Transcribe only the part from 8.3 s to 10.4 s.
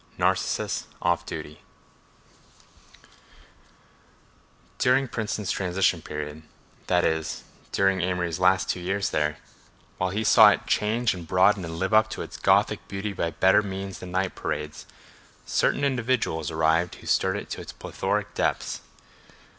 last two years there, while he